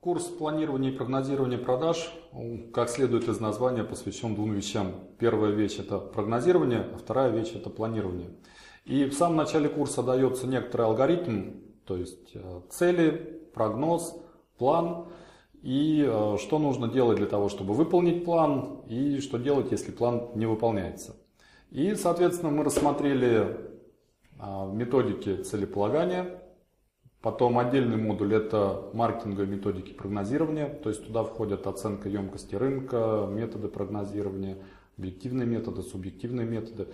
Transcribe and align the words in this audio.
Курс 0.00 0.24
планирования 0.24 0.92
и 0.92 0.94
прогнозирования 0.96 1.58
продаж, 1.58 2.10
как 2.72 2.88
следует 2.88 3.28
из 3.28 3.38
названия, 3.38 3.84
посвящен 3.84 4.34
двум 4.34 4.54
вещам. 4.54 4.94
Первая 5.18 5.52
вещь– 5.52 5.76
это 5.78 5.98
прогнозирование, 5.98 6.86
а 6.94 6.96
вторая 6.96 7.28
вещь– 7.28 7.52
это 7.54 7.68
планирование. 7.68 8.30
И 8.86 9.04
в 9.04 9.12
самом 9.12 9.36
начале 9.36 9.68
курса 9.68 10.02
дается 10.02 10.46
некоторый 10.46 10.86
алгоритм, 10.86 11.50
то 11.84 11.98
есть 11.98 12.30
э, 12.32 12.60
цели, 12.70 13.10
прогноз, 13.52 14.16
план 14.56 15.08
и 15.60 16.02
э, 16.08 16.36
что 16.40 16.58
нужно 16.58 16.88
делать 16.88 17.18
для 17.18 17.26
того, 17.26 17.50
чтобы 17.50 17.74
выполнить 17.74 18.24
план 18.24 18.80
и 18.88 19.20
что 19.20 19.36
делать, 19.36 19.70
если 19.70 19.90
план 19.90 20.30
не 20.34 20.46
выполняется. 20.46 21.14
И, 21.70 21.94
соответственно, 21.94 22.50
мы 22.50 22.64
рассмотрели 22.64 23.58
э, 24.38 24.72
методики 24.72 25.42
целеполагания, 25.42 26.40
Потом 27.22 27.58
отдельный 27.58 27.98
модуль 27.98 28.34
это 28.34 28.88
маркетинговые 28.94 29.46
методики 29.46 29.92
прогнозирования, 29.92 30.68
то 30.68 30.88
есть 30.88 31.06
туда 31.06 31.22
входят 31.22 31.66
оценка 31.66 32.08
емкости 32.08 32.54
рынка, 32.54 33.28
методы 33.30 33.68
прогнозирования, 33.68 34.56
объективные 34.96 35.46
методы, 35.46 35.82
субъективные 35.82 36.46
методы 36.46 36.88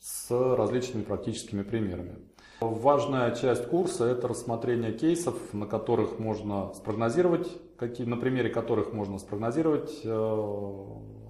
с 0.00 0.30
различными 0.30 1.02
практическими 1.02 1.62
примерами. 1.62 2.16
Важная 2.60 3.34
часть 3.34 3.66
курса 3.68 4.06
это 4.06 4.28
рассмотрение 4.28 4.92
кейсов, 4.92 5.36
на 5.52 5.66
которых 5.66 6.18
можно 6.18 6.72
спрогнозировать, 6.72 7.46
какие, 7.76 8.06
на 8.06 8.16
примере 8.16 8.48
которых 8.48 8.94
можно 8.94 9.18
спрогнозировать 9.18 10.00
э, 10.04 10.86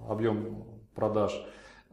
объем 0.07 0.63
продаж, 0.95 1.33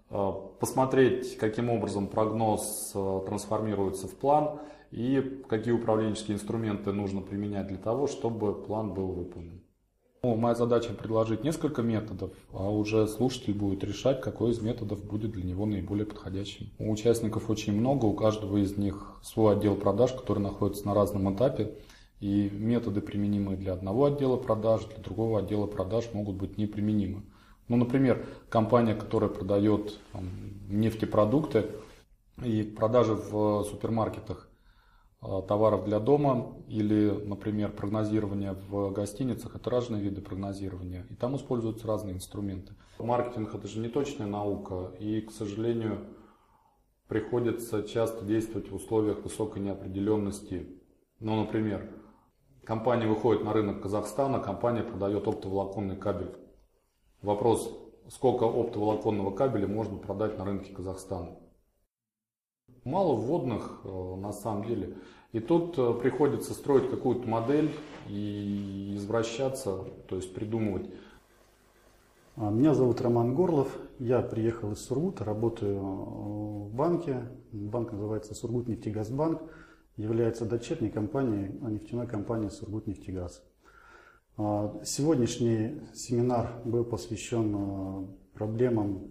э, 0.09 0.33
посмотреть, 0.61 1.37
каким 1.37 1.69
образом 1.69 2.07
прогноз 2.07 2.93
э, 2.95 3.21
трансформируется 3.27 4.07
в 4.07 4.15
план– 4.15 4.61
и 4.95 5.43
какие 5.49 5.75
управленческие 5.75 6.37
инструменты 6.37 6.93
нужно 6.93 7.21
применять 7.21 7.67
для 7.67 7.79
того, 7.79 8.07
чтобы 8.07 8.55
план 8.55 8.95
был 8.95 9.09
выполнен. 9.09 9.61
Ну, 10.23 10.37
моя 10.37 10.55
задача 10.55 10.95
предложить 10.95 11.43
несколько 11.43 11.83
методов, 11.83 12.31
а 12.53 12.71
уже 12.71 13.09
слушатель 13.09 13.55
будет 13.55 13.83
решать, 13.83 14.21
какой 14.21 14.53
из 14.53 14.63
методов 14.63 15.05
будет 15.05 15.33
для 15.33 15.43
него 15.43 15.67
наиболее 15.67 16.07
подходящим. 16.07 16.71
У 16.79 16.93
участников 16.93 17.51
очень 17.51 17.73
много, 17.73 18.07
у 18.07 18.15
каждого 18.15 18.57
из 18.57 18.77
них 18.79 19.19
свой 19.25 19.57
отдел 19.57 19.75
продаж, 19.75 20.13
который 20.13 20.39
находится 20.39 20.87
на 20.87 20.95
разном 20.95 21.35
этапе. 21.35 21.75
И 22.21 22.49
методы, 22.49 23.01
применимые 23.01 23.59
для 23.59 23.73
одного 23.73 24.05
отдела 24.05 24.37
продаж, 24.37 24.85
для 24.85 25.03
другого 25.03 25.41
отдела 25.41 25.67
продаж 25.67 26.09
могут 26.13 26.37
быть 26.37 26.57
неприменимы. 26.57 27.25
Ну, 27.67 27.77
например, 27.77 28.25
компания, 28.49 28.95
которая 28.95 29.29
продает 29.29 29.99
там, 30.13 30.31
нефтепродукты 30.69 31.67
и 32.43 32.63
продажи 32.63 33.15
в 33.15 33.65
супермаркетах 33.65 34.49
товаров 35.49 35.85
для 35.85 36.01
дома 36.01 36.57
или, 36.69 37.11
например, 37.11 37.73
прогнозирование 37.73 38.57
в 38.69 38.91
гостиницах. 38.91 39.57
Это 39.57 39.71
разные 39.71 40.03
виды 40.03 40.21
прогнозирования. 40.21 41.07
И 41.11 41.15
там 41.15 41.37
используются 41.37 41.87
разные 41.87 42.15
инструменты. 42.15 42.75
Маркетинг 42.99 43.55
это 43.55 43.67
же 43.67 43.81
не 43.81 43.89
точная 43.89 44.27
наука. 44.27 44.93
И, 44.99 45.23
к 45.23 45.31
сожалению, 45.31 46.07
приходится 47.09 47.83
часто 47.83 48.25
действовать 48.25 48.71
в 48.71 48.75
условиях 48.75 49.23
высокой 49.23 49.63
неопределенности. 49.63 50.69
Ну, 51.21 51.37
например, 51.41 51.91
компания 52.65 53.07
выходит 53.07 53.45
на 53.45 53.53
рынок 53.53 53.83
Казахстана, 53.83 54.41
компания 54.41 54.83
продает 54.83 55.27
оптоволоконный 55.27 55.97
кабель. 55.97 56.37
Вопрос, 57.23 57.75
сколько 58.11 58.45
оптоволоконного 58.45 59.31
кабеля 59.31 59.67
можно 59.67 59.97
продать 59.97 60.39
на 60.39 60.45
рынке 60.45 60.75
Казахстана? 60.75 61.39
Мало 62.85 63.15
вводных 63.15 63.81
э, 63.85 64.15
на 64.17 64.33
самом 64.33 64.67
деле. 64.67 64.95
И 65.33 65.41
тут 65.41 65.79
э, 65.79 65.95
приходится 65.95 66.53
строить 66.53 66.91
какую-то 66.91 67.27
модель 67.27 67.75
и 68.09 68.93
извращаться, 68.97 69.85
то 70.07 70.17
есть 70.17 70.35
придумывать. 70.35 70.91
А, 72.37 72.51
меня 72.51 72.75
зовут 72.75 73.01
Роман 73.01 73.35
Горлов, 73.35 73.69
я 73.99 74.21
приехал 74.21 74.73
из 74.73 74.85
Сургута, 74.85 75.25
работаю 75.25 75.77
э, 75.77 75.81
в 75.81 76.75
банке. 76.75 77.23
Банк 77.53 77.93
называется 77.93 78.35
Сургутнефтегазбанк, 78.35 79.41
является 79.97 80.45
дочерней 80.45 80.91
компанией 80.91 81.59
нефтяной 81.63 82.07
компании 82.07 82.51
Сургутнефтегаз. 82.51 83.43
А, 84.37 84.79
сегодняшний 84.85 85.81
семинар 85.95 86.61
был 86.67 86.85
посвящен 86.85 88.09
проблемам 88.35 89.11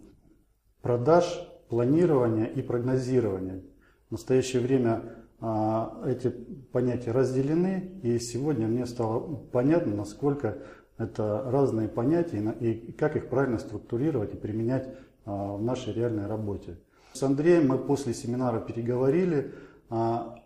продаж 0.83 1.49
планирования 1.73 2.45
и 2.45 2.61
прогнозирования. 2.61 3.63
В 4.09 4.11
настоящее 4.11 4.61
время 4.61 5.01
а, 5.39 6.03
эти 6.05 6.29
понятия 6.71 7.11
разделены, 7.11 7.99
и 8.03 8.19
сегодня 8.19 8.67
мне 8.67 8.85
стало 8.85 9.37
понятно, 9.51 9.95
насколько 9.95 10.59
это 10.99 11.43
разные 11.47 11.87
понятия 11.87 12.55
и 12.59 12.91
как 12.91 13.15
их 13.15 13.27
правильно 13.27 13.57
структурировать 13.57 14.35
и 14.35 14.37
применять 14.37 14.87
а, 15.25 15.57
в 15.57 15.63
нашей 15.63 15.93
реальной 15.93 16.27
работе. 16.27 16.77
С 17.13 17.23
Андреем 17.23 17.67
мы 17.67 17.79
после 17.79 18.13
семинара 18.13 18.59
переговорили. 18.59 19.55
А, 19.89 20.39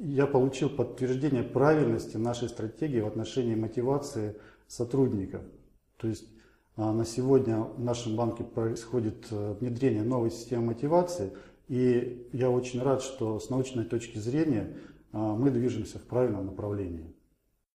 я 0.00 0.26
получил 0.26 0.68
подтверждение 0.68 1.44
правильности 1.44 2.16
нашей 2.16 2.48
стратегии 2.48 2.98
в 2.98 3.06
отношении 3.06 3.54
мотивации 3.54 4.34
сотрудников. 4.66 5.42
То 5.98 6.08
есть 6.08 6.26
на 6.76 7.04
сегодня 7.04 7.60
в 7.60 7.80
нашем 7.80 8.16
банке 8.16 8.44
происходит 8.44 9.26
э, 9.30 9.54
внедрение 9.60 10.02
новой 10.02 10.30
системы 10.30 10.68
мотивации, 10.68 11.32
и 11.68 12.26
я 12.32 12.50
очень 12.50 12.82
рад, 12.82 13.02
что 13.02 13.38
с 13.38 13.50
научной 13.50 13.84
точки 13.84 14.18
зрения 14.18 14.76
а, 15.12 15.34
мы 15.34 15.50
движемся 15.50 15.98
в 15.98 16.02
правильном 16.02 16.46
направлении. 16.46 17.14